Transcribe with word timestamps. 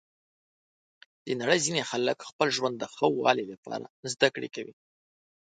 د 1.25 1.27
نړۍ 1.41 1.59
ځینې 1.65 1.81
خلک 1.89 2.17
د 2.19 2.23
خپل 2.29 2.47
ژوند 2.57 2.75
د 2.79 2.83
ښه 2.95 3.07
والي 3.11 3.45
لپاره 3.53 3.85
زده 4.13 4.27
کړه 4.35 4.47
کوي. 4.55 4.75